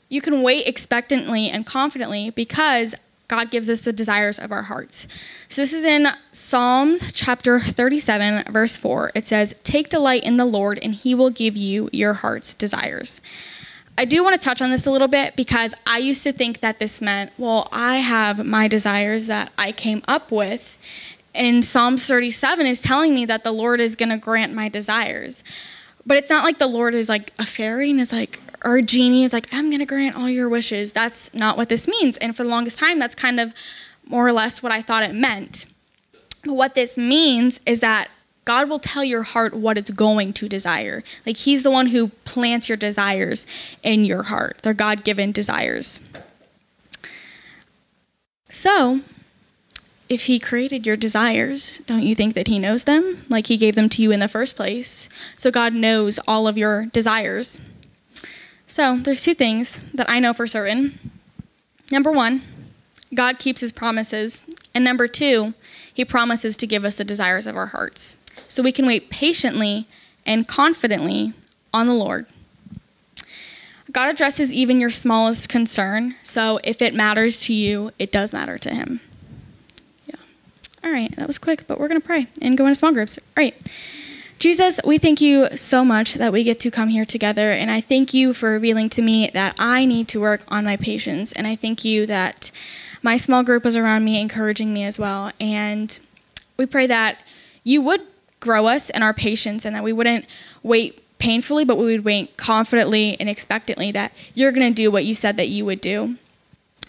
you 0.09 0.21
can 0.21 0.41
wait 0.41 0.67
expectantly 0.67 1.49
and 1.49 1.65
confidently 1.65 2.29
because 2.29 2.95
God 3.27 3.51
gives 3.51 3.69
us 3.69 3.81
the 3.81 3.91
desires 3.91 4.39
of 4.39 4.53
our 4.53 4.63
hearts. 4.63 5.07
So 5.49 5.61
this 5.61 5.73
is 5.73 5.83
in 5.83 6.07
Psalms 6.31 7.11
chapter 7.11 7.59
37, 7.59 8.51
verse 8.51 8.77
4. 8.77 9.11
It 9.15 9.25
says, 9.25 9.53
Take 9.63 9.89
delight 9.89 10.23
in 10.23 10.37
the 10.37 10.45
Lord, 10.45 10.79
and 10.81 10.93
he 10.93 11.13
will 11.13 11.29
give 11.29 11.57
you 11.57 11.89
your 11.91 12.13
heart's 12.13 12.53
desires. 12.53 13.19
I 13.97 14.05
do 14.05 14.23
want 14.23 14.39
to 14.39 14.45
touch 14.45 14.61
on 14.61 14.69
this 14.69 14.85
a 14.85 14.91
little 14.91 15.07
bit 15.07 15.35
because 15.35 15.73
I 15.87 15.97
used 15.97 16.23
to 16.23 16.31
think 16.31 16.59
that 16.59 16.77
this 16.77 17.01
meant, 17.01 17.31
well, 17.37 17.67
I 17.71 17.97
have 17.97 18.45
my 18.45 18.67
desires 18.67 19.25
that 19.27 19.51
I 19.57 19.71
came 19.71 20.03
up 20.07 20.31
with. 20.31 20.77
And 21.33 21.65
Psalms 21.65 22.05
37 22.05 22.67
is 22.67 22.79
telling 22.81 23.15
me 23.15 23.25
that 23.25 23.43
the 23.43 23.51
Lord 23.51 23.79
is 23.79 23.95
going 23.95 24.09
to 24.09 24.17
grant 24.17 24.53
my 24.53 24.69
desires. 24.69 25.43
But 26.05 26.17
it's 26.17 26.29
not 26.29 26.43
like 26.43 26.59
the 26.59 26.67
Lord 26.67 26.93
is 26.93 27.09
like 27.09 27.33
a 27.39 27.45
fairy 27.45 27.89
and 27.89 27.99
is 27.99 28.11
like, 28.11 28.39
or 28.63 28.77
a 28.77 28.81
genie 28.83 29.23
is 29.23 29.33
like, 29.33 29.47
I'm 29.51 29.69
going 29.69 29.79
to 29.79 29.85
grant 29.85 30.15
all 30.15 30.29
your 30.29 30.47
wishes. 30.47 30.91
That's 30.91 31.33
not 31.33 31.57
what 31.57 31.69
this 31.69 31.87
means. 31.87 32.17
And 32.17 32.35
for 32.35 32.43
the 32.43 32.49
longest 32.49 32.77
time, 32.77 32.99
that's 32.99 33.15
kind 33.15 33.39
of 33.39 33.53
more 34.05 34.27
or 34.27 34.31
less 34.31 34.61
what 34.61 34.71
I 34.71 34.81
thought 34.81 35.03
it 35.03 35.13
meant. 35.13 35.65
But 36.45 36.53
what 36.53 36.75
this 36.75 36.97
means 36.97 37.59
is 37.65 37.79
that 37.79 38.09
God 38.47 38.69
will 38.69 38.79
tell 38.79 39.03
your 39.03 39.23
heart 39.23 39.53
what 39.53 39.77
it's 39.77 39.91
going 39.91 40.31
to 40.31 40.47
desire. 40.47 41.03
Like 41.25 41.35
He's 41.35 41.63
the 41.63 41.69
one 41.69 41.87
who 41.87 42.07
plants 42.23 42.69
your 42.69 42.77
desires 42.77 43.45
in 43.83 44.05
your 44.05 44.23
heart. 44.23 44.59
They're 44.63 44.73
God 44.73 45.03
given 45.03 45.33
desires. 45.33 45.99
So, 48.49 49.01
if 50.07 50.27
He 50.27 50.39
created 50.39 50.85
your 50.85 50.95
desires, 50.95 51.79
don't 51.87 52.03
you 52.03 52.15
think 52.15 52.35
that 52.35 52.47
He 52.47 52.57
knows 52.57 52.85
them? 52.85 53.25
Like 53.27 53.47
He 53.47 53.57
gave 53.57 53.75
them 53.75 53.89
to 53.89 54.01
you 54.01 54.13
in 54.13 54.21
the 54.21 54.29
first 54.29 54.55
place. 54.55 55.09
So, 55.35 55.51
God 55.51 55.73
knows 55.73 56.17
all 56.25 56.47
of 56.47 56.57
your 56.57 56.85
desires. 56.85 57.59
So, 58.65 58.95
there's 58.95 59.23
two 59.23 59.33
things 59.33 59.81
that 59.93 60.09
I 60.09 60.19
know 60.19 60.31
for 60.31 60.47
certain. 60.47 60.97
Number 61.91 62.13
one, 62.13 62.43
God 63.13 63.39
keeps 63.39 63.59
His 63.59 63.73
promises. 63.73 64.41
And 64.73 64.85
number 64.85 65.09
two, 65.09 65.53
He 65.93 66.05
promises 66.05 66.55
to 66.55 66.65
give 66.65 66.85
us 66.85 66.95
the 66.95 67.03
desires 67.03 67.45
of 67.45 67.57
our 67.57 67.67
hearts 67.67 68.19
so 68.47 68.63
we 68.63 68.71
can 68.71 68.85
wait 68.85 69.09
patiently 69.09 69.87
and 70.25 70.47
confidently 70.47 71.33
on 71.73 71.87
the 71.87 71.93
Lord. 71.93 72.25
God 73.91 74.09
addresses 74.09 74.53
even 74.53 74.79
your 74.79 74.89
smallest 74.89 75.47
concern, 75.47 76.15
so 76.21 76.59
if 76.63 76.81
it 76.81 76.93
matters 76.93 77.39
to 77.41 77.53
you, 77.53 77.91
it 77.97 78.11
does 78.11 78.33
matter 78.33 78.57
to 78.57 78.73
Him. 78.73 78.99
Yeah. 80.07 80.15
All 80.83 80.91
right, 80.91 81.15
that 81.15 81.25
was 81.25 81.37
quick, 81.37 81.65
but 81.67 81.79
we're 81.79 81.87
going 81.87 82.01
to 82.01 82.05
pray 82.05 82.27
and 82.41 82.57
go 82.57 82.65
into 82.65 82.75
small 82.75 82.91
groups. 82.91 83.17
All 83.17 83.43
right. 83.43 83.55
Jesus, 84.39 84.79
we 84.85 84.99
thank 84.99 85.19
you 85.19 85.47
so 85.57 85.83
much 85.83 86.13
that 86.13 86.31
we 86.31 86.43
get 86.43 86.59
to 86.59 86.69
come 86.69 86.89
here 86.89 87.05
together, 87.05 87.51
and 87.51 87.71
I 87.71 87.81
thank 87.81 88.13
you 88.13 88.33
for 88.33 88.51
revealing 88.51 88.87
to 88.89 89.01
me 89.01 89.31
that 89.33 89.55
I 89.57 89.85
need 89.85 90.07
to 90.09 90.21
work 90.21 90.41
on 90.49 90.63
my 90.63 90.77
patience, 90.77 91.31
and 91.31 91.47
I 91.47 91.55
thank 91.55 91.83
you 91.83 92.05
that 92.05 92.51
my 93.01 93.17
small 93.17 93.41
group 93.41 93.63
was 93.63 93.75
around 93.75 94.03
me, 94.03 94.19
encouraging 94.21 94.73
me 94.73 94.83
as 94.83 94.99
well. 94.99 95.31
And 95.39 95.99
we 96.57 96.65
pray 96.65 96.87
that 96.87 97.17
you 97.63 97.81
would 97.81 98.01
grow 98.47 98.65
us 98.65 98.89
in 98.89 99.03
our 99.03 99.13
patience 99.13 99.65
and 99.65 99.75
that 99.75 99.83
we 99.83 99.91
wouldn't 99.91 100.25
wait 100.63 101.03
painfully, 101.19 101.65
but 101.65 101.77
we 101.77 101.85
would 101.85 102.05
wait 102.05 102.37
confidently 102.37 103.17
and 103.19 103.27
expectantly 103.27 103.91
that 103.91 104.13
you're 104.33 104.53
going 104.53 104.71
to 104.71 104.73
do 104.73 104.89
what 104.89 105.03
you 105.03 105.13
said 105.13 105.35
that 105.35 105.49
you 105.49 105.65
would 105.65 105.81
do. 105.81 106.15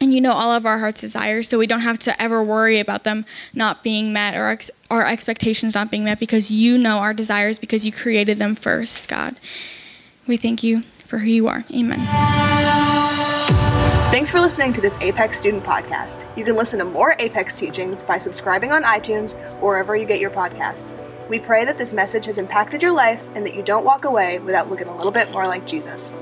And 0.01 0.15
you 0.15 0.21
know 0.21 0.31
all 0.31 0.53
of 0.53 0.65
our 0.65 0.79
heart's 0.79 1.01
desires, 1.01 1.49
so 1.49 1.59
we 1.59 1.67
don't 1.67 1.81
have 1.81 1.99
to 2.01 2.23
ever 2.23 2.45
worry 2.45 2.79
about 2.79 3.03
them 3.03 3.27
not 3.53 3.83
being 3.83 4.13
met 4.13 4.37
or 4.37 4.47
ex- 4.47 4.71
our 4.89 5.05
expectations 5.05 5.75
not 5.75 5.91
being 5.91 6.05
met 6.05 6.21
because 6.21 6.53
you 6.53 6.79
know 6.79 6.99
our 6.99 7.13
desires 7.13 7.59
because 7.59 7.85
you 7.85 7.91
created 7.91 8.39
them 8.39 8.55
first, 8.55 9.09
God. 9.09 9.35
We 10.29 10.37
thank 10.37 10.63
you 10.63 10.83
for 11.07 11.19
who 11.19 11.29
you 11.29 11.49
are. 11.49 11.65
Amen. 11.75 11.99
Thanks 14.13 14.31
for 14.31 14.39
listening 14.39 14.73
to 14.75 14.81
this 14.81 14.97
Apex 15.01 15.37
Student 15.37 15.65
Podcast. 15.65 16.25
You 16.37 16.45
can 16.45 16.55
listen 16.55 16.79
to 16.79 16.85
more 16.85 17.17
Apex 17.19 17.59
teachings 17.59 18.05
by 18.05 18.19
subscribing 18.19 18.71
on 18.71 18.85
iTunes 18.85 19.35
or 19.61 19.71
wherever 19.71 19.97
you 19.97 20.07
get 20.07 20.21
your 20.21 20.31
podcasts. 20.31 20.97
We 21.29 21.39
pray 21.39 21.67
that 21.67 21.77
this 21.77 21.93
message 21.93 22.25
has 22.25 22.39
impacted 22.39 22.83
your 22.83 22.93
life 22.93 23.23
and 23.35 23.45
that 23.45 23.55
you 23.55 23.63
don't 23.63 23.85
walk 23.85 24.07
away 24.07 24.39
without 24.39 24.71
looking 24.71 24.89
a 24.89 24.97
little 24.97 25.13
bit 25.13 25.31
more 25.31 25.47
like 25.47 25.67
Jesus. 25.67 26.17